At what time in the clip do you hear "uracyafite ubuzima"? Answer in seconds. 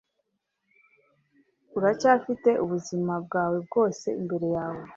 1.77-3.13